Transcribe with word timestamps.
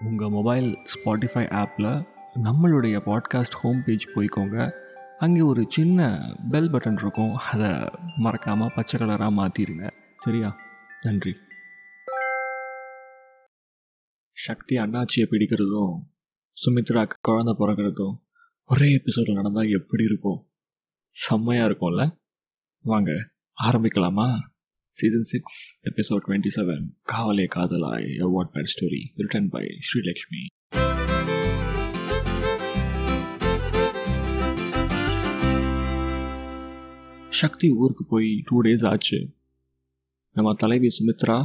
உங்கள் 0.00 0.28
mobile 0.28 0.78
Spotify 0.94 1.44
ஆப்பில் 1.52 2.06
நம்மளுடைய 2.42 2.96
பாட்காஸ்ட் 3.06 3.56
ஹோம் 3.60 3.82
பேஜ் 3.84 4.08
போய்க்கோங்க. 4.14 4.70
அங்கே 5.18 5.40
ஒரு 5.40 5.66
சின்ன 5.68 6.20
பெல் 6.50 6.70
பட்டன் 6.70 6.92
இருக்கும். 6.92 7.34
அதை 7.34 7.88
மறக்காமல் 8.16 8.72
பச்சை 8.74 9.00
கலராக 9.00 9.30
மாற்றிடுங்க 9.36 9.90
சரியா? 10.16 10.56
நன்றி. 11.02 11.34
சக்தி 14.32 14.76
அண்ணாச்சியை 14.76 15.26
பிடிக்கிறதும் 15.30 15.92
சுமித்ராக்கு 16.52 17.16
குழந்த 17.28 17.54
பிறக்கிறதும் 17.58 18.14
ஒரே 18.64 18.92
எபிசோடில் 18.92 19.34
நடந்தால் 19.34 19.68
எப்படி 19.68 20.04
இருக்கும்? 20.04 20.50
செம்மையாக 21.10 21.70
இருக்கும்ல? 21.70 22.18
வாங்க 22.80 23.10
ஆரம்பிக்கலாமா? 23.62 24.38
Season 24.96 25.26
six 25.30 25.58
episode 25.90 26.24
twenty 26.26 26.52
seven 26.56 26.84
காவலே 27.04 27.46
காதலாய் 27.56 28.08
a 28.18 28.28
wattpad 28.34 28.68
story 28.74 29.02
written 29.18 29.46
by 29.54 29.64
Sreelakshmi 29.88 30.42
Sakthi 37.32 37.68
ஊருக்கு 37.76 38.04
போய் 38.04 38.28
டூ 38.48 38.56
டேஸ் 38.62 38.84
ஆச்சு 38.84 39.18
நம்ம 40.36 40.54
தலைவி 40.54 40.88
சுமித்ரா 40.96 41.38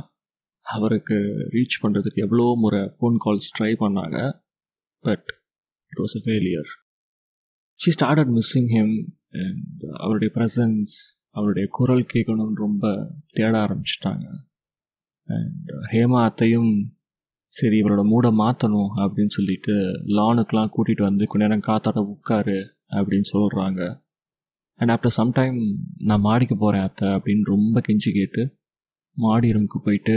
அவருக்கு 0.65 1.17
ரீச் 1.55 1.81
பண்ணுறதுக்கு 1.83 2.23
எவ்வளோ 2.25 2.45
முறை 2.63 2.81
ஃபோன் 2.95 3.17
கால்ஸ் 3.25 3.53
ட்ரை 3.57 3.71
பண்ணாங்க 3.79 4.17
but 5.03 5.27
it 5.91 6.01
was 6.03 6.15
a 6.19 6.21
failure 6.25 6.69
she 7.79 7.91
started 7.91 8.31
missing 8.37 8.69
him 8.75 8.95
and 9.41 9.83
அவருடைய 9.97 10.31
ப்ரெசன்ஸ் 10.35 10.95
அவருடைய 11.35 11.67
குரல் 11.71 12.05
கேட்கணும்னு 12.13 12.53
ரொம்ப 12.53 13.11
தேட 13.31 13.57
ஆரம்பிச்சிட்டாங்க. 13.57 14.25
அண்ட் 15.25 15.69
ஹேமா 15.91 16.23
அத்தையும் 16.23 16.97
சரி 17.47 17.81
இவரோட 17.81 18.03
மூடை 18.03 18.31
மாற்றணும் 18.31 18.91
அப்படின்னு 18.95 19.27
சொல்லிட்டு 19.27 19.71
லானுக்கெலாம் 20.17 20.71
கூட்டிகிட்டு 20.75 21.01
வந்து 21.01 21.27
கொஞ்ச 21.27 21.47
நேரம் 21.47 21.67
காத்தாட 21.67 21.97
உட்காரு 21.97 22.75
அப்படின்னு 22.89 23.27
சொல்கிறாங்க 23.33 24.01
அண்ட் 24.75 24.89
ஆஃப்டர் 24.89 25.17
சம்டைம் 25.17 25.75
நான் 25.97 26.21
மாடிக்கு 26.21 26.57
போகிறேன் 26.57 26.81
அத்தை 26.81 27.07
அப்படின்னு 27.07 27.43
ரொம்ப 27.43 27.81
கெஞ்சி 27.87 28.11
கேட்டு 28.13 28.57
மாடி 29.17 29.51
ரூமுக்கு 29.51 29.79
போயிட்டு 29.83 30.15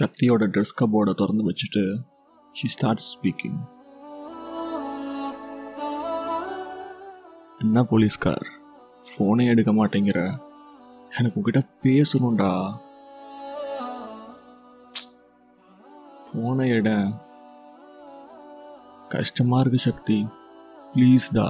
சக்தியோட 0.00 0.44
ட்ரெஸ் 0.46 0.76
கபோர்டை 0.80 1.14
திறந்து 1.14 1.50
வச்சுட்டு 1.50 2.02
ஷி 2.52 2.68
ஸ்டார்ட் 2.68 3.02
ஸ்பீக்கிங் 3.08 3.58
என்ன 7.58 7.82
போலீஸ்கார்? 7.82 8.55
ஃபோனே 9.08 9.46
எடுக்க 9.46 9.70
மாட்டேங்கிற. 9.72 10.20
எனக்கு 11.18 11.40
உங்ககிட்ட 11.40 11.60
பேசணும்டா. 11.82 12.50
ஃபோனை 16.24 16.66
எட. 16.78 16.90
கஷ்டமாக 19.08 19.60
இருக்கு 19.60 19.78
சக்தி. 19.78 20.26
ப்ளீஸ்டா 20.94 21.46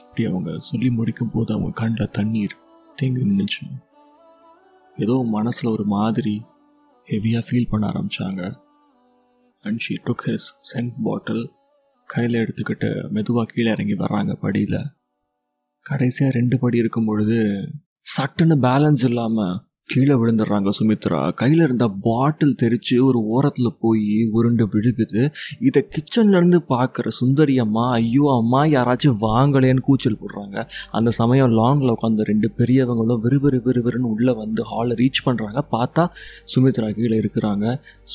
இப்படி 0.00 0.30
அவங்க 0.30 0.58
சொல்லி 0.58 0.90
முடிக்கும் 0.90 1.30
போது 1.30 1.54
அவங்க 1.54 1.70
கண்ணில் 1.70 2.10
தண்ணீர் 2.10 2.54
தேங்கி 2.96 3.24
நின்றுச்சு 3.24 3.64
ஏதோ 4.96 5.24
மனசில் 5.26 5.72
ஒரு 5.72 5.84
மாதிரி 5.84 6.42
ஹெவியாக 7.10 7.42
ஃபீல் 7.50 7.68
பண்ண 7.70 7.86
ஆரம்பித்தாங்க 7.86 8.56
and 9.62 9.80
she 9.88 9.94
took 10.04 10.24
his 10.26 10.48
scent 10.74 10.92
bottle 11.04 11.50
கையில் 12.06 12.40
எடுத்துக்கிட்டு 12.40 13.08
மெதுவாக 13.08 13.50
கீழே 13.54 13.70
இறங்கி 13.70 13.94
வர்றாங்க 13.94 14.32
படியில். 14.32 14.86
கடைசியாக 15.82 16.38
ரெண்டு 16.38 16.58
படி 16.58 16.78
இருக்கும் 16.78 17.04
பொழுது 17.04 17.38
சட்டுன்னு 18.18 18.56
பேலன்ஸ் 18.56 19.04
இல்லாமல் 19.04 19.65
கீழே 19.92 20.14
விழுந்துடுறாங்க 20.20 20.70
சுமித்ரா. 20.78 21.18
கையில் 21.40 21.62
இருந்த 21.64 21.86
பாட்டில் 22.06 22.56
தெரித்து 22.62 22.96
ஒரு 23.08 23.18
ஓரத்தில் 23.34 23.70
போய் 23.82 24.06
உருண்டு 24.38 24.64
விழுகுது. 24.72 25.20
இதை 25.68 25.80
கிச்சன்லேருந்து 25.94 26.58
பார்க்குற 26.72 27.10
சுந்தரி 27.18 27.54
அம்மா 27.64 27.84
ஐயோ 27.98 28.24
அம்மா 28.40 28.60
யாராச்சும் 28.72 29.18
வாங்கலேன்னு 29.26 29.84
கூச்சல் 29.88 30.18
போடுறாங்க. 30.22 30.56
அந்த 30.98 31.12
சமயம் 31.20 31.54
லாங்கில் 31.60 31.94
உட்காந்து 31.94 32.26
ரெண்டு 32.30 32.50
பெரியவங்களும் 32.58 33.22
விறுவிறு 33.26 33.60
விறுவிறுன்னு 33.68 34.10
உள்ளே 34.14 34.34
வந்து 34.42 34.64
ஹாலை 34.72 34.96
ரீச் 35.02 35.22
பண்ணுறாங்க 35.28 35.62
பார்த்தா 35.76 36.04
சுமித்ரா 36.54 36.90
கீழே 36.98 37.16
இருக்கிறாங்க. 37.22 37.64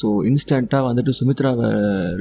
ஸோ 0.02 0.10
இன்ஸ்டண்ட்டாக 0.32 0.84
வந்துட்டு 0.90 1.14
சுமித்ராவை 1.22 1.72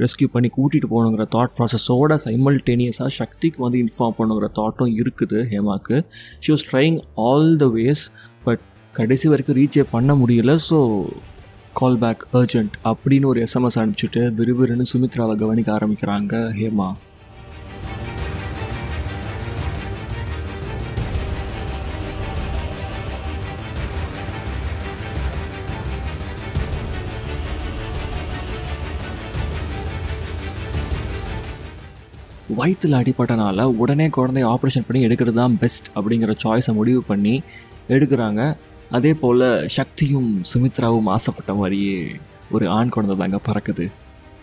ரெஸ்கியூ 0.05 0.31
பண்ணி 0.37 0.51
கூட்டிகிட்டு 0.57 0.93
போகணுங்கிற 0.95 1.27
தாட் 1.37 1.55
ப்ராசஸோட 1.59 2.19
சைமல்டேனியஸாக 2.27 3.11
சக்திக்கு 3.19 3.61
வந்து 3.67 3.79
இன்ஃபார்ம் 3.85 4.17
பண்ணுங்கிற 4.21 4.49
தாட்டும் 4.61 4.95
இருக்குது 5.03 5.39
ஹேமாக்கு. 5.53 5.97
She 6.45 6.51
was 6.55 6.67
trying 6.73 6.99
all 7.27 7.49
the 7.63 7.69
ways 7.77 8.05
கடைசி 8.97 9.27
வரைக்கும் 9.29 9.57
ரீச்சே 9.57 9.83
பண்ண 9.91 10.11
முடியல 10.15 10.51
ஸோ 10.69 10.79
கால் 11.79 11.97
பேக் 11.97 12.23
அர்ஜென்ட் 12.39 12.73
அப்படின்னு 12.91 13.25
ஒரு 13.25 13.39
எஸ்எம்எஸ் 13.45 13.77
அனுப்பிச்சிட்டு 13.81 14.21
விறுவிறுன்னு 14.39 14.85
சுமித்ராவை 14.93 15.35
கவனிக்க 15.35 15.69
ஆரம்பிக்கிறாங்க 15.77 16.33
ஹேமா. 16.59 16.89
வயிற்றில் 32.55 32.97
அடிப்பட்டனால 32.97 33.63
உடனே 33.83 34.07
குழந்தைய 34.07 34.47
ஆப்ரேஷன் 34.53 34.85
பண்ணி 34.87 35.05
எடுக்கிறது 35.07 35.33
தான் 35.33 35.55
பெஸ்ட் 35.57 35.87
அப்படிங்கிற 35.95 36.33
சாய்ஸை 36.43 36.73
முடிவு 36.79 37.03
பண்ணி 37.03 37.35
எடுக்கிறாங்க. 37.89 38.41
அதே 38.91 39.13
போல் 39.13 39.67
சக்தியும் 39.67 40.41
சுமித்ராவும் 40.53 41.09
ஆசைப்பட்ட 41.15 41.53
மாதிரியே 41.53 42.15
ஒரு 42.51 42.69
ஆண் 42.69 42.89
குழந்தை 42.89 43.15
தாங்க 43.17 43.39
பறக்குது. 43.45 43.85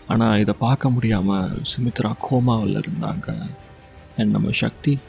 ஆனால் 0.07 0.39
இதை 0.39 0.53
பார்க்க 0.59 0.89
முடியாமல் 0.89 1.61
சுமித்ரா 1.71 2.11
கோமாவில் 2.21 2.79
இருந்தாங்க. 2.79 3.27
அண்ட் 4.17 4.31
நம்ம 4.31 4.51
சக்தி 4.51 4.99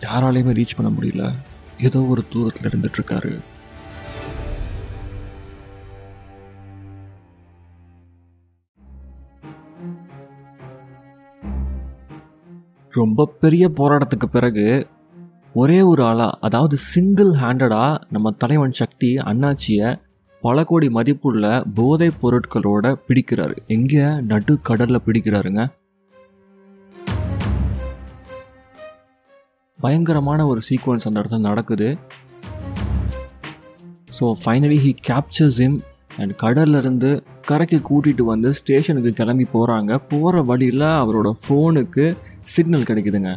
யாராலையுமே 0.00 0.54
ரீச் 0.58 0.76
பண்ண 0.76 0.92
முடியல. 0.98 1.32
ஏதோ 1.78 2.00
ஒரு 2.00 2.24
தூரத்தில் 2.30 2.70
இருந்துட்டுருக்காரு. 2.70 3.34
ரொம்ப 12.90 13.26
பெரிய 13.40 13.68
போராட்டத்துக்கு 13.68 14.26
பிறகு 14.32 14.64
ஒரே 15.54 15.78
ஒரு 15.82 16.02
ஆளாக 16.08 16.36
அதாவது 16.46 16.76
சிங்கிள் 16.90 17.30
ஹேண்டடாக 17.40 17.98
நம்ம 18.14 18.30
தலைவன் 18.42 18.76
சக்தி 18.80 19.08
அண்ணாச்சியை 19.30 19.88
பல 20.42 20.62
கோடி 20.64 20.88
மதிப்புள்ள 20.96 21.44
போதைப் 21.78 22.18
பொருட்களோட 22.20 22.92
பிடிக்கிறாரு. 23.06 23.56
எங்கே 23.76 24.04
நடு 24.30 24.54
கடலில் 24.68 25.04
பிடிக்கிறாருங்க. 25.06 25.62
பயங்கரமான 29.78 30.46
ஒரு 30.46 30.60
சீக்வன்ஸ் 30.68 31.06
அந்த 31.08 31.20
இடத்துல 31.20 31.42
நடக்குது. 31.50 31.90
So 34.18 34.26
finally 34.42 34.80
he 34.86 34.94
captures 35.10 35.60
him 35.66 35.78
and 36.22 36.32
கடல்லேருந்து 36.42 37.10
கரைக்கு 37.50 37.80
கூட்டிகிட்டு 37.90 38.24
வந்து 38.32 38.50
ஸ்டேஷனுக்கு 38.60 39.12
கிளம்பி 39.20 39.46
போகிறாங்க 39.52 39.94
போகிற 40.10 40.42
வழியில் 40.50 40.90
அவரோட 41.04 41.30
ஃபோனுக்கு 41.42 42.04
சிக்னல் 42.54 42.90
கிடைக்குதுங்க. 42.90 43.32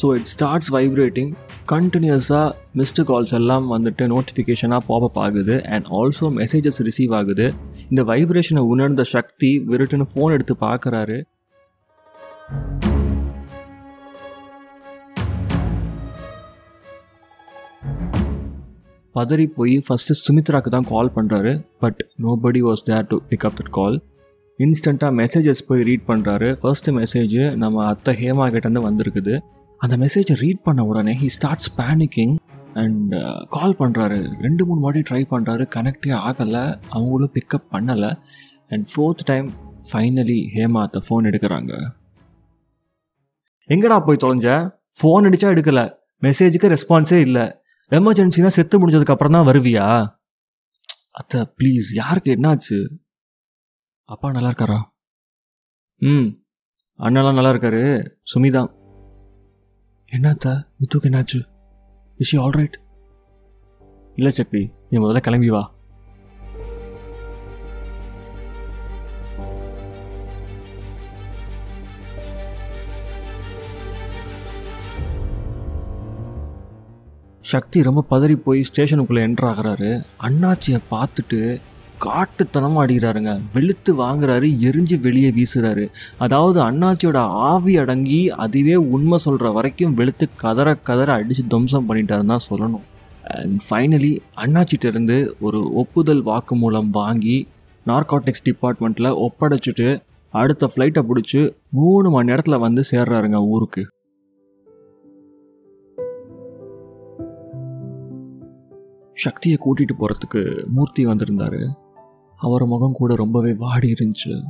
ஸோ 0.00 0.06
இட் 0.16 0.28
ஸ்டார்ட்ஸ் 0.32 0.70
வைப்ரேட்டிங் 0.76 1.30
கண்டினியூஸாக 1.72 2.48
மிஸ்டு 2.80 3.02
கால்ஸ் 3.10 3.34
எல்லாம் 3.38 3.66
வந்துட்டு 3.74 4.04
நோட்டிஃபிகேஷனாக 4.14 4.82
பாப்அப் 4.88 5.20
ஆகுது. 5.26 5.54
அண்ட் 5.74 5.86
ஆல்சோ 5.98 6.26
மெசேஜஸ் 6.40 6.80
ரிசீவ் 6.88 7.14
ஆகுது. 7.20 7.46
இந்த 7.92 8.02
வைப்ரேஷனை 8.10 8.64
உணர்ந்த 8.72 9.04
சக்தி 9.14 9.50
விருட்டுன்னு 9.70 10.08
ஃபோன் 10.12 10.34
எடுத்து 10.36 10.56
பார்க்குறாரு. 10.66 11.18
பதறி 19.14 19.44
போய் 19.56 19.74
ஃபஸ்ட்டு 19.84 20.14
சுமித்ராக்கு 20.24 20.70
தான் 20.72 20.88
கால் 20.92 21.14
பண்ணுறாரு 21.16 21.52
but 21.82 22.00
nobody 22.24 22.60
was 22.66 22.82
there 22.88 23.06
to 23.10 23.16
pick 23.30 23.44
up 23.48 23.56
that 23.60 23.70
call 23.76 23.96
இன்ஸ்டண்ட்டாக 24.64 25.12
மெசேஜஸ் 25.20 25.62
போய் 25.68 25.84
ரீட் 25.88 26.04
பண்ணுறாரு 26.10 26.48
ஃபர்ஸ்ட் 26.60 26.88
மெசேஜ் 26.98 27.36
நம்ம 27.62 27.84
அத்தை 27.92 28.12
ஹேமா 28.20 28.46
கிட்டேருந்து 28.54 28.82
வந்திருக்குது. 28.88 29.34
அந்த 29.78 29.96
மெசேஜை 29.96 30.34
ரீட் 30.34 30.62
பண்ண 30.62 30.84
உடனே 30.84 31.12
he 31.12 31.26
starts 31.26 31.74
panicking 31.76 32.36
and 32.74 33.14
call 33.48 33.76
பண்ணுறாரு 33.78 34.40
ரெண்டு 34.40 34.66
மூணு 34.66 34.80
வாட்டி 34.80 35.00
ட்ரை 35.00 35.26
பண்ணுறாரு 35.30 35.66
கனெக்டே 35.74 36.06
ஆகலை. 36.06 36.80
அவங்களும் 36.88 37.32
பிக்கப் 37.32 37.72
பண்ணலை. 37.72 38.18
And 38.68 38.86
fourth 38.96 39.24
time 39.24 39.50
finally 39.92 40.46
Hema 40.54 40.82
அத்தை 40.82 41.02
ஃபோன் 41.08 41.22
எடுக்கிறாங்க. 41.22 41.90
எங்கடா 43.68 44.04
போய் 44.04 44.16
தொலைஞ்ச? 44.16 44.70
ஃபோன் 45.02 45.24
அடித்தா 45.26 45.50
எடுக்கலை. 45.54 45.94
மெசேஜுக்கு 46.22 46.76
ரெஸ்பான்ஸே 46.76 47.20
இல்லை. 47.20 47.42
எமர்ஜென்சினா 47.90 48.46
செத்து 48.46 48.88
முடிஞ்சதுக்கப்புறம் 48.88 49.30
தான் 49.30 49.46
வருவியா? 49.46 50.14
அத்தை 51.10 51.40
ப்ளீஸ் 51.40 51.94
யாருக்கு? 51.94 52.32
என்னாச்சு? 52.32 52.88
அப்பா 54.04 54.30
நல்லா 54.30 54.48
இருக்காரா? 54.48 54.82
ம். 55.96 56.26
அண்ணெல்லாம் 56.98 57.34
நல்லா 57.34 57.50
இருக்காரு. 57.50 58.10
சுமிதா. 58.34 58.84
என்னத்த? 60.16 60.48
மித்துக்கு 60.80 61.08
என்னாச்சு? 61.08 61.40
இஸ் 62.16 62.28
ஷி 62.28 62.36
ஆல் 62.38 62.50
ரைட் 62.50 62.76
இல்லை 64.14 64.30
சக்தி 64.30 64.72
நீ 64.90 64.98
முதல்ல 64.98 65.18
கிளம்பி 65.18 65.50
வா. 65.50 65.74
சக்தி 77.40 77.82
ரொம்ப 77.82 78.04
பதறி 78.10 78.36
போய் 78.36 78.64
ஸ்டேஷனுக்குள்ளே 78.70 79.22
என்ட்ரு 79.26 80.02
அண்ணாச்சியை 80.20 80.78
பார்த்துட்டு 80.90 81.60
காட்டுத்தனமாக 82.04 82.82
அடிக்கிறாருங்க. 82.84 83.40
வெளுத்து 83.52 83.92
வாங்குறாரு 84.02 84.48
எரிஞ்சு 84.68 85.00
வெளியே 85.00 85.30
வீசுறாரு. 85.30 85.88
அதாவது 86.18 86.60
அண்ணாச்சியோட 86.60 87.16
ஆவி 87.16 87.76
அடங்கி 87.76 88.30
அதுவே 88.30 88.74
உண்மை 88.74 89.18
சொல்கிற 89.18 89.50
வரைக்கும் 89.50 89.94
வெளுத்து 89.94 90.28
கதற 90.36 90.74
கதற 90.74 91.12
அடித்து 91.12 91.46
துவம்சம் 91.46 91.88
பண்ணிட்டாருன்னு 91.88 92.32
தான் 92.34 92.48
சொல்லணும். 92.50 92.86
அண்ட் 93.36 93.60
ஃபைனலி 93.70 94.12
அண்ணாச்சிட்டேருந்து 94.36 95.32
ஒரு 95.40 95.72
ஒப்புதல் 95.72 96.24
வாக்குமூலம் 96.24 96.90
வாங்கி 96.90 97.48
நார்காட்டிக்ஸ் 97.86 98.46
டிபார்ட்மெண்ட்டில் 98.48 99.26
ஒப்படைச்சிட்டு 99.26 99.88
அடுத்த 100.30 100.70
ஃப்ளைட்டை 100.72 101.02
பிடிச்சி 101.10 101.54
மூணு 101.70 102.10
மணி 102.10 102.28
நேரத்தில் 102.28 102.58
வந்து 102.58 102.82
சேர்றாருங்க 102.90 103.40
ஊருக்கு. 103.46 103.84
சக்தியை 109.12 109.58
கூட்டிகிட்டு 109.64 109.94
போகிறதுக்கு 110.00 110.42
மூர்த்தி 110.66 111.06
வந்திருந்தாரு. 111.06 111.60
அவர் 112.36 112.66
முகம் 112.66 112.92
கூட 112.92 113.14
ரொம்பவே 113.14 113.52
வாடி 113.52 113.92
இருந்துச்சு. 113.92 114.44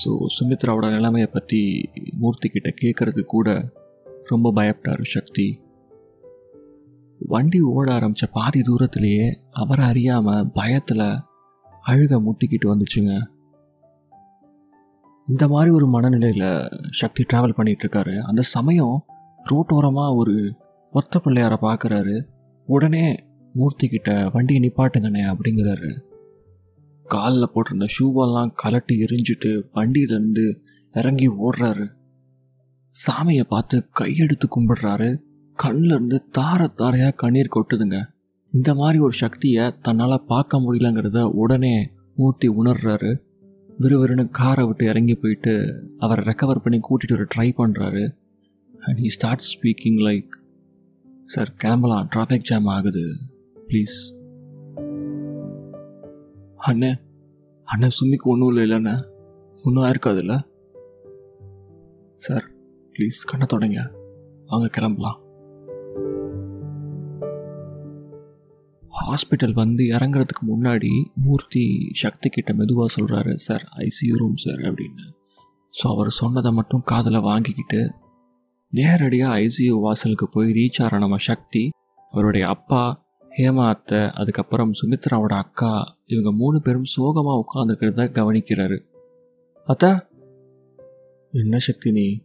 ஸோ 0.00 0.26
சுமித்ராவோட 0.36 0.90
நிலைமையை 0.90 1.28
பற்றி 1.32 1.90
மூர்த்தி 2.18 2.48
கிட்ட 2.48 3.22
கூட 3.22 3.72
ரொம்ப 4.26 4.52
பயப்பட்டார் 4.56 5.02
சக்தி. 5.02 5.60
வண்டி 7.20 7.60
ஓட 7.60 7.92
ஆரம்பித்த 7.92 8.26
பாதி 8.26 8.62
தூரத்திலேயே 8.62 9.38
அவரை 9.50 9.84
அறியாமல் 9.84 10.50
பயத்தில் 10.52 11.06
அழுக 11.86 12.20
முட்டிக்கிட்டு 12.20 12.70
வந்துச்சுங்க. 12.72 13.20
இந்த 15.28 15.48
மாதிரி 15.48 15.70
ஒரு 15.70 15.86
மனநிலையில் 15.86 16.68
சக்தி 16.90 17.24
ட்ராவல் 17.32 17.56
பண்ணிகிட்ருக்காரு 17.56 18.18
அந்த 18.20 18.42
சமயம் 18.42 19.04
ரோட்டோரமாக 19.50 20.14
ஒரு 20.14 20.54
ஒத்த 20.90 21.20
பிள்ளையாரை 21.24 21.56
பார்க்குறாரு 21.62 22.26
உடனே 22.66 23.16
மூர்த்தி 23.54 23.88
கிட்ட 23.88 24.28
வண்டியை 24.32 24.62
நிப்பாட்டுங்கண்ணே 24.62 25.22
அப்படிங்கிறாரு. 25.32 25.90
காலில் 27.14 27.52
போட்டிருந்த 27.54 27.86
ஷூவெல்லாம் 27.96 28.52
கலட்டி 28.62 28.94
எரிஞ்சிட்டு 29.04 29.50
வண்டியிலேருந்து 29.74 30.44
இறங்கி 30.94 31.28
ஓடுறாரு. 31.44 31.86
சாமியை 32.94 33.44
பார்த்து 33.54 33.76
கையெடுத்து 34.00 34.46
கும்பிடுறாரு. 34.54 35.10
கண்ணிலிருந்து 35.58 36.18
தார 36.38 36.60
தாரையாக 36.80 37.18
கண்ணீர் 37.22 37.54
கொட்டுதுங்க. 37.56 37.98
இந்த 38.52 38.70
மாதிரி 38.74 38.98
ஒரு 39.06 39.14
சக்தியை 39.24 39.64
தன்னால் 39.86 40.24
பார்க்க 40.32 40.62
முடியலங்கிறத 40.62 41.20
உடனே 41.42 41.74
மூர்த்தி 42.16 42.48
உணர்றாரு. 42.60 43.10
விறுவிறுன்னு 43.80 44.24
காரை 44.38 44.64
விட்டு 44.66 44.84
இறங்கி 44.92 45.14
போயிட்டு 45.20 45.52
அவரை 46.04 46.22
ரெக்கவர் 46.28 46.62
பண்ணி 46.64 46.78
கூட்டிகிட்டு 46.86 47.16
வர 47.16 47.26
ட்ரை 47.34 47.48
பண்ணுறாரு 47.60 48.04
and 48.86 48.98
he 49.02 49.08
start 49.16 49.46
speaking 49.50 50.00
like 50.08 50.32
sir 51.34 51.52
கிளம்பலாம் 51.62 52.08
டிராஃபிக் 52.14 52.48
ஜாம் 52.50 52.68
ஆகுது. 52.76 53.04
ப்ளீஸ் 53.68 53.98
அண்ணே 56.66 57.00
அண்ணன் 57.64 57.90
சுமிக்கு 58.00 58.22
ஒன்றும் 58.22 58.48
இல்லை 58.48 58.70
இல்லைண்ணே. 58.70 59.04
ஒன்றும் 59.64 59.84
ஆயிருக்காதுல்ல? 59.84 60.40
சார் 62.16 62.50
ப்ளீஸ் 62.92 63.26
கண்ணை 63.26 63.46
தொடங்க. 63.46 63.90
வாங்க 64.46 64.68
கிளம்பலாம். 64.68 65.20
ஹாஸ்பிட்டல் 69.06 69.52
வந்து 69.52 69.84
இறங்குறதுக்கு 69.84 70.42
முன்னாடி 70.48 71.04
மூர்த்தி 71.14 71.90
சக்தி 71.92 72.28
கிட்ட 72.28 72.52
மெதுவாக 72.52 72.94
சொல்கிறாரு 73.00 73.34
சார் 73.34 73.68
ஐசியூ 73.76 74.16
ரூம் 74.16 74.36
சார் 74.36 74.54
அப்படின்னு. 74.54 75.12
ஸோ 75.50 75.88
அவர் 75.88 76.08
சொன்னதை 76.08 76.52
மட்டும் 76.52 76.82
காதில் 76.84 77.20
வாங்கிக்கிட்டு 77.20 77.92
நேரடியாக 78.70 79.38
ஐசியூ 79.38 79.80
வாசலுக்கு 79.80 80.28
போய் 80.28 80.52
ரீச் 80.52 80.82
ஆகிற 80.82 80.98
நம்ம 80.98 81.16
சக்தி 81.16 81.70
அவருடைய 82.10 82.46
அப்பா 82.46 83.02
ஹேமா 83.30 83.68
அத்தை 83.68 83.98
அதுக்கப்புறம் 83.98 84.70
சுமித்ராவோட 84.82 85.36
அக்கா 85.36 85.99
இவங்க 86.10 86.32
மூணு 86.32 86.62
பேரும் 86.62 86.84
சோகமாக 86.84 87.44
உட்காந்துருக்கிறத 87.44 88.10
கவனிக்கிறாரு. 88.10 88.84
அத்தா! 89.66 90.06
என்ன 91.32 91.58
சக்தி 91.58 91.92
நீ? 91.92 92.20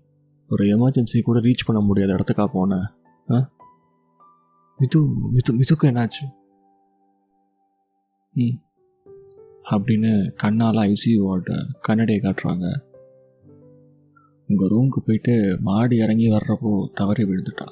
ஒரு 0.50 0.64
எமர்ஜென்சி 0.64 1.22
கூட 1.24 1.40
ரீச் 1.40 1.66
பண்ண 1.66 1.82
முடியாத 1.82 2.14
இடத்துக்கா 2.14 2.46
போன? 2.46 2.94
ஆ? 3.32 3.52
மிது 4.78 5.02
மிது 5.32 5.54
மிதுக்கு 5.54 5.84
என்னாச்சு? 5.84 6.34
ம். 8.34 8.58
அப்படின்னு 9.72 10.34
கண்ணால் 10.34 10.76
ஐசியூ 10.76 11.18
வார்ட 11.18 11.66
கண்ணடியை 11.82 12.22
காட்டுறாங்க. 12.22 12.82
உங்கள் 14.48 14.70
ரூமுக்கு 14.70 15.06
போயிட்டு 15.06 15.58
மாடி 15.62 15.98
இறங்கி 15.98 16.30
வர்றப்போ 16.30 16.92
தவறி 16.94 17.24
விழுந்துட்டா. 17.24 17.68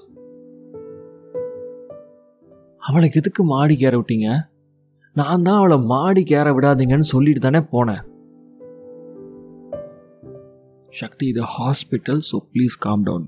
அவளை 2.77 3.11
எதுக்கு 3.13 3.43
மாடி 3.43 3.77
ஏற 3.79 3.97
விட்டீங்க? 3.97 4.51
நான் 5.15 5.41
தான் 5.41 5.55
அவளை 5.55 5.77
மாடி 5.77 6.23
கேற 6.23 6.47
விடாதீங்கன்னு 6.57 7.07
சொல்லிட்டு 7.13 7.39
தானே 7.39 7.59
போனேன். 7.59 8.03
சக்தி 10.89 11.27
இது 11.27 11.43
hospital 11.55 12.21
so 12.29 12.37
please 12.53 12.75
calm 12.79 13.03
down 13.03 13.27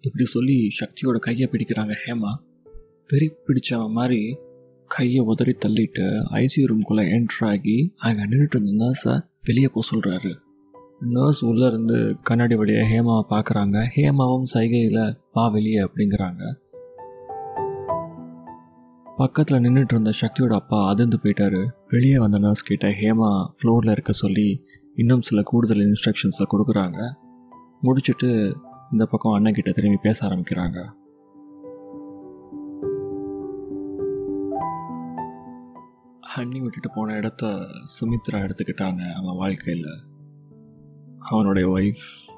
இப்படி 0.00 0.24
சொல்லி 0.24 0.70
சக்தியோட 0.80 1.18
கையை 1.18 1.48
பிடிக்கிறாங்க 1.52 1.94
ஹேமா. 2.04 2.32
வெறி 3.12 3.28
பிடிச்சவன் 3.46 3.96
மாதிரி 3.98 4.20
கையை 4.90 5.20
உதறி 5.32 5.54
தள்ளிட்டு 5.64 6.06
ஐசியூ 6.42 6.64
ரூம்குள்ளே 6.70 7.04
என்ட்ராகி 7.16 7.76
அங்கே 7.96 8.22
நின்றுட்டு 8.22 8.56
இருந்த 8.58 8.72
நர்ஸை 8.84 9.14
வெளியே 9.42 9.66
போக 9.66 9.84
சொல்கிறாரு 9.92 10.32
நர்ஸ் 11.14 11.44
உள்ளே 11.44 11.66
இருந்து 11.66 11.96
கண்ணாடி 12.22 12.54
வழியாக 12.54 12.88
ஹேமாவை 12.90 13.24
பார்க்குறாங்க. 13.30 13.78
ஹேமாவும் 13.96 14.50
சைகையில் 14.54 15.16
பா 15.32 15.48
வெளியே 15.48 15.80
அப்படிங்கிறாங்க. 15.86 16.42
பக்கத்தில் 19.16 19.58
நின்றுட்டு 19.58 19.84
இருந்த 19.84 20.10
சக்தியோட 20.20 20.54
அப்பா 20.54 20.88
அதிர்ந்து 20.88 21.18
போயிட்டாரு. 21.22 21.70
வெளியே 21.88 22.18
வந்த 22.18 22.38
நர்ஸ் 22.38 22.62
கிட்ட 22.62 22.88
ஹேமா 22.88 23.46
ஃப்ளோரில் 23.52 23.90
இருக்க 23.90 24.12
சொல்லி 24.12 24.64
இன்னும் 24.94 25.20
சில 25.20 25.42
கூடுதல் 25.42 25.78
இன்ஸ்ட்ரக்ஷன்ஸை 25.78 26.46
கொடுக்குறாங்க. 26.52 27.12
முடிச்சுட்டு 27.82 28.54
இந்த 28.92 29.06
பக்கம் 29.06 29.32
அண்ணன் 29.32 29.52
கிட்ட 29.52 29.70
திரும்பி 29.70 29.98
பேச 30.02 30.28
ஆரம்பிக்கிறாங்க. 30.28 30.90
அண்ணி 36.36 36.60
விட்டுட்டு 36.60 36.90
போன 36.94 37.12
இடத்த 37.12 37.46
சுமித்ரா 38.00 38.32
எடுத்துக்கிட்டாங்க 38.32 39.12
அவன் 39.12 39.36
வாழ்க்கையில். 39.36 39.86
அவனுடைய 41.18 41.68
ஒய்ஃப் 41.68 42.32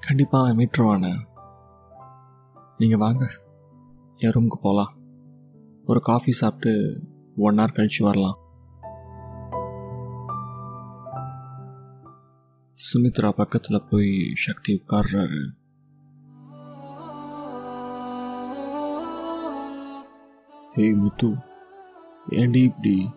கண்டிப்பாக 0.00 0.48
அவன் 0.48 0.68
மீட்டுருவானே. 0.68 1.14
நீங்கள் 2.78 2.98
வாங்க. 2.98 3.30
என் 4.16 4.30
ரூமுக்கு 4.30 4.60
போகலாம் 4.60 4.96
ஒரு 5.90 6.00
காஃபி 6.00 6.32
சாப்பிட்டு 6.32 7.00
ஒன் 7.36 7.58
ஹவர் 7.58 7.72
கழித்து 7.72 8.04
வரலாம். 8.04 8.38
சுமித்ரா 12.74 13.30
பக்கத்தில் 13.30 13.82
போய் 13.90 14.32
சக்தி 14.34 14.82
உட்கார்றாரு. 14.86 15.50
ஏய் 20.74 20.92
முத்து 20.92 21.34
ஏண்டி 22.30 22.62
இப்படி? 22.62 23.10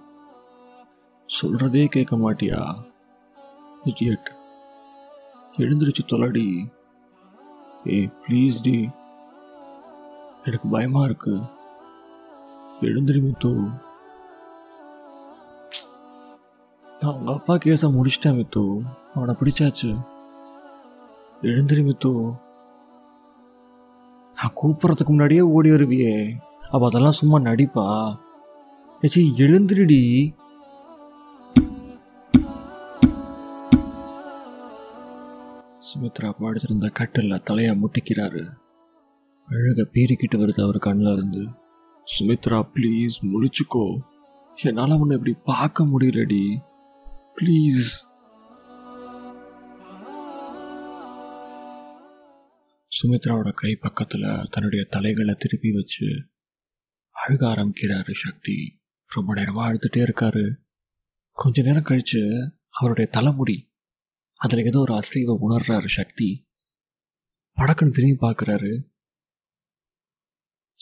சொல்கிறதே 1.41 1.85
கேட்க 1.85 2.15
மாட்டியா? 2.15 2.83
இடியட் 3.85 4.31
எழுந்திருச்சு 5.57 5.99
தொலடி. 6.07 6.73
ஏய் 7.85 8.13
ப்ளீஸ் 8.27 8.61
டி. 8.61 8.89
எனக்கு 10.43 10.67
பயமாக 10.67 11.07
இருக்குது 11.07 11.59
எழுந்திரி 12.81 13.19
முத்து 13.21 13.49
நான் 16.99 17.13
உங்க 17.13 17.31
அப்பா 17.33 17.53
கேஸை 17.53 17.87
முடிச்சிட்டேன் 17.95 18.37
மித்து. 18.39 18.63
அவனை 19.15 19.35
பிடிச்சாச்சு. 19.39 19.89
எழுந்திரி 21.41 21.81
மித்து 21.87 22.11
நான் 24.35 24.53
கூப்பிட்றதுக்கு 24.61 25.05
முன்னாடியே 25.05 25.41
ஓடி 25.41 25.69
வருவியே. 25.69 26.35
அப்போ 26.71 26.85
அதெல்லாம் 26.85 27.19
சும்மா 27.19 27.37
நடிப்பா? 27.39 27.85
ஏச்சி 29.01 29.23
எழுந்திரிடி 29.37 30.01
சுமித்ரா 35.87 36.29
படுத்திருந்த 36.39 36.87
கட்டில் 36.87 37.43
தலையை 37.43 37.79
முட்டிக்கிறாரு. 37.81 38.43
அழக 39.49 39.81
பீறிக்கிட்டு 39.93 40.39
வருது 40.41 40.63
அவர் 40.63 40.77
கண்ணில் 40.77 41.13
இருந்து 41.13 41.60
சுமித்ரா 42.19 42.69
ப்ளீஸ் 42.73 43.17
முழிச்சுக்கோ. 43.21 43.99
என்னால் 44.55 44.91
உன்னை 44.91 45.17
இப்படி 45.17 45.37
பார்க்க 45.43 45.83
முடியலடி. 45.83 46.61
ப்ளீஸ் 47.35 47.91
சுமித்ராவோட 52.91 53.53
கை 53.53 53.75
பக்கத்தில் 53.75 54.47
தன்னுடைய 54.49 54.85
தலைகளை 54.89 55.33
திருப்பி 55.33 55.71
வச்சு 55.71 56.05
அழுக 57.15 57.43
ஆரம்பிக்கிறாரு 57.53 58.11
சக்தி. 58.11 58.81
ரொம்ப 59.07 59.33
நேரமாக 59.33 59.73
அழுதுகிட்டே 59.73 60.03
இருக்காரு. 60.07 60.55
கொஞ்ச 61.31 61.61
நேரம் 61.61 61.83
கழித்து 61.83 62.21
அவருடைய 62.69 63.09
தலைமுடி 63.09 63.73
அதில் 64.35 64.65
ஏதோ 64.65 64.79
ஒரு 64.79 64.93
அசைவை 64.93 65.37
உணர்றாரு 65.47 65.85
சக்தி. 65.85 66.29
படக்குன்னு 67.57 67.89
திரும்பி 67.89 68.27
பார்க்குறாரு. 68.27 68.71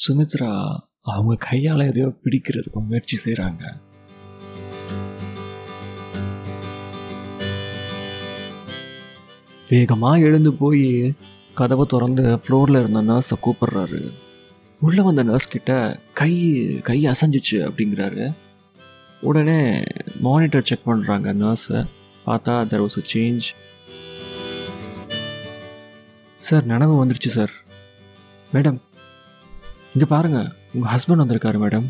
சுமித்ரா 0.07 0.51
அவங்க 1.05 1.35
கையால் 1.35 1.87
எதையோ 1.89 2.07
பிடிக்கிறதுக்கு 2.23 2.79
முயற்சி 2.79 3.17
செய்கிறாங்க 3.25 3.63
வேகமாக 9.71 10.19
எழுந்து 10.19 10.53
போய் 10.53 10.85
கதவை 11.53 11.85
திறந்து 11.85 12.23
ஃப்ளோரில் 12.41 12.79
இருந்த 12.79 13.01
நர்ஸை 13.01 13.35
கூப்பிடுறாரு. 13.41 13.99
உள்ளே 14.81 15.01
வந்த 15.01 15.23
நர்ஸ் 15.23 15.47
கிட்ட 15.47 15.71
கை 16.13 16.31
கை 16.81 16.99
அசைஞ்சிச்சு 17.05 17.57
அப்படிங்கிறாரு. 17.67 18.25
உடனே 19.21 19.59
மானிட்டர் 20.21 20.67
செக் 20.69 20.87
பண்ணுறாங்க 20.89 21.33
நர்ஸை 21.43 21.79
பார்த்தா 22.27 22.53
there 22.71 22.81
was 22.81 22.99
a 23.01 23.03
change 23.13 23.47
sir 26.41 26.65
நினைவு 26.65 26.93
வந்துருச்சு 27.01 27.31
சார் 27.37 27.53
மேடம் 28.53 28.79
இங்கே 29.93 30.05
பாருங்கள் 30.05 30.49
உங்கள் 30.73 30.93
ஹஸ்பண்ட் 30.93 31.11
வந்திருக்காரு 31.11 31.57
மேடம் 31.57 31.85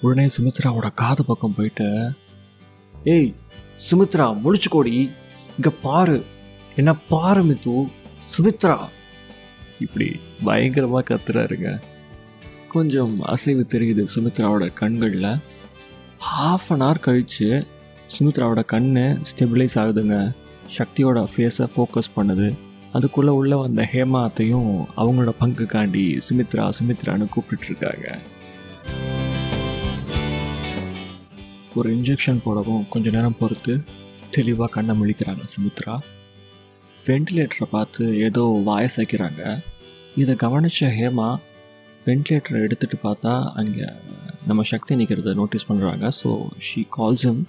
உடனே 0.00 0.28
சுமித்ராவோட 0.38 0.94
காது 0.94 1.24
பக்கம் 1.24 1.54
போயிட்டு 1.54 2.12
ஏய் 3.04 3.34
சுமித்ரா 3.90 4.38
முழிச்சுக்கோடி. 4.44 5.10
இங்கே 5.56 5.76
பாரு. 5.82 6.24
என்ன 6.76 6.94
பாரு 7.08 7.44
மித்து. 7.44 7.88
சுமித்ரா. 8.38 8.78
இப்படி 9.80 10.20
பயங்கரமாக 10.44 11.14
கத்துறாருங்க. 11.14 11.80
கொஞ்சம் 12.68 13.22
அசைவு 13.22 13.66
தெரியுது 13.68 14.06
சுமித்ராவோட 14.14 14.72
கண்களில். 14.72 15.38
ஹாஃப் 16.18 16.68
அன் 16.68 16.82
ஹவர் 16.82 17.00
கழித்து 17.00 17.66
சுமித்ராவோட 18.18 18.64
கண் 18.64 18.96
ஸ்டெபிளைஸ் 18.96 19.74
ஆகுதுங்க. 19.74 20.32
சக்தியோட 20.78 21.26
ஃபேஸை 21.36 21.68
ஃபோக்கஸ் 21.76 22.14
பண்ணுது. 22.16 22.54
அதுக்குள்ளே 22.96 23.32
உள்ளே 23.40 23.56
வந்த 23.64 23.82
ஹேமாத்தையும் 23.92 24.70
அவங்களோட 25.00 25.32
பங்குக்காண்டி 25.42 26.04
சுமித்ரா 26.26 26.64
சுமித்ரான்னு 26.78 27.26
கூப்பிட்டுருக்காங்க 27.34 28.06
ஒரு 31.78 31.88
இன்ஜெக்ஷன் 31.96 32.44
போடவும் 32.44 32.84
கொஞ்ச 32.92 33.10
நேரம் 33.16 33.38
பொறுத்து 33.40 33.72
தெளிவாக 34.36 34.68
கண்ணை 34.76 34.94
முழிக்கிறாங்க 35.00 35.42
சுமித்ரா. 35.54 35.94
வெண்டிலேட்டரை 37.08 37.66
பார்த்து 37.74 38.04
ஏதோ 38.26 38.42
வாயசைக்கிறாங்க. 38.68 39.42
இதை 40.22 40.34
கவனித்த 40.44 40.88
ஹேமா 40.98 41.28
வெண்டிலேட்டரை 42.06 42.58
எடுத்துகிட்டு 42.66 42.98
பார்த்தா 43.04 43.32
அங்கே 43.60 43.86
நம்ம 44.48 44.64
சக்தி 44.72 44.98
நிற்கிறத 45.00 45.34
நோட்டீஸ் 45.40 45.68
பண்ணுறாங்க 45.70 46.10
ஸோ 46.20 46.30
ஷீ 46.66 46.82
கால்ஸும் 46.96 47.42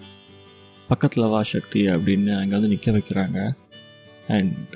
பக்கத்தில் 0.89 1.31
வா 1.33 1.41
சக்தி 1.55 1.81
அப்படின்னு 1.95 2.33
அங்கே 2.41 2.55
வந்து 2.57 2.73
நிற்க 2.73 2.91
வைக்கிறாங்க. 2.97 3.39
அண்ட் 4.37 4.75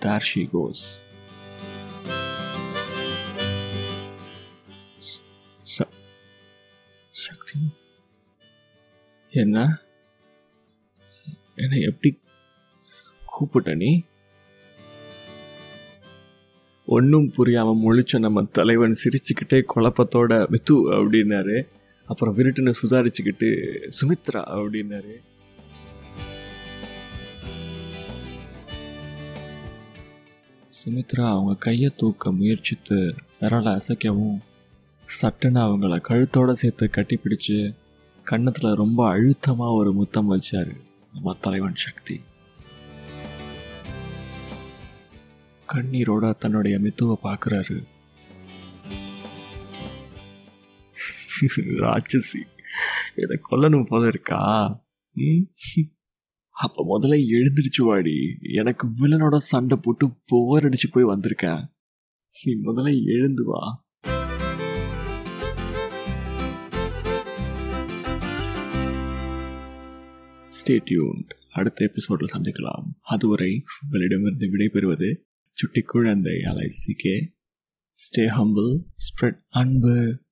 தேர் 0.00 0.26
ஷீ 0.28 0.42
கோஸ் 0.52 0.86
சக்தி 7.14 7.58
என்ன 9.32 9.56
என்னை 11.56 11.80
எப்படி 11.82 12.10
கூப்பிட்ட 13.28 13.74
நீ 13.74 13.90
ஒன்றும் 16.88 17.26
புரியாமல் 17.30 17.82
முழிச்ச 17.82 18.18
நம்ம 18.18 18.44
தலைவன் 18.52 19.00
சிரிச்சுக்கிட்டே 19.02 19.58
குழப்பத்தோட 19.72 20.38
மித்து 20.50 20.76
அப்படின்னாரு 20.94 21.56
அப்புறம் 22.08 22.36
விருட்டுன்னு 22.36 22.72
சுதாரிச்சுக்கிட்டு 22.80 23.48
சுமித்ரா 23.98 24.42
அப்படின்னாரு 24.54 25.14
சுமித்ரா 30.78 31.26
அவங்க 31.30 31.54
கையை 31.60 31.90
தூக்க 31.96 32.32
முயற்சித்து 32.32 32.98
விரலை 33.38 33.72
அசைக்கவும் 33.74 34.38
சட்டுன்னு 35.08 35.60
அவங்கள 35.64 35.96
கழுத்தோட 36.06 36.50
சேர்த்து 36.60 36.86
கட்டிப்பிடிச்சு 36.90 37.56
கன்னத்தில் 38.26 38.80
ரொம்ப 38.80 39.00
அழுத்தமாக 39.10 39.78
ஒரு 39.78 39.90
முத்தம் 39.98 40.32
வச்சார் 40.32 40.72
நம்ம 41.12 41.36
தலைவன் 41.40 41.78
சக்தி 41.84 42.16
கண்ணீரோட 45.68 46.26
தன்னுடைய 46.42 46.76
மித்துவை 46.84 47.16
பார்க்குறாரு 47.22 47.76
ராட்சசி 51.82 52.40
இதை 53.16 53.36
கொல்லணும் 53.42 53.86
போல 53.86 54.06
இருக்கா 54.06 54.40
ம்? 55.16 55.44
அப்போ 56.60 56.98
முதல்ல 56.98 57.10
எழுந்திருச்சு 57.10 57.82
வாடி. 57.82 58.14
எனக்கு 58.40 58.86
வில்லனோட 58.98 59.36
சண்டை 59.36 59.78
போட்டு 59.82 60.10
போர் 60.26 60.64
அடிச்சு 60.64 60.88
போய் 60.90 61.04
வந்திருக்கேன். 61.04 61.62
நீ 62.44 62.52
முதல்ல 62.54 63.04
எழுந்து 63.04 63.44
வா. 63.44 63.86
ஸ்டே 70.48 70.70
டியூன்ட் 70.70 71.30
அடுத்த 71.52 71.90
எபிசோடில் 71.90 72.38
சந்திக்கலாம். 72.38 72.84
அதுவரை 73.00 73.64
உங்களிடமிருந்து 73.82 74.46
விடைபெறுவது 74.46 75.16
சுட்டி 75.52 75.80
குழந்தை 75.80 76.32
அலைசிகே 76.32 77.16
ஸ்டே 77.94 78.20
ஹம்பிள் 78.20 78.78
ஸ்ப்ரெட் 79.06 79.40
அன்பு. 79.48 80.26